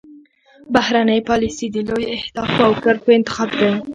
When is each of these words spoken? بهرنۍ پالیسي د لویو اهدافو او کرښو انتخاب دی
بهرنۍ 0.73 1.19
پالیسي 1.29 1.67
د 1.71 1.77
لویو 1.87 2.13
اهدافو 2.17 2.61
او 2.67 2.73
کرښو 2.83 3.09
انتخاب 3.17 3.49
دی 3.59 3.69